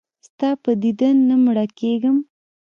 [0.27, 2.17] ستا په دیدن نه مړه کېږم.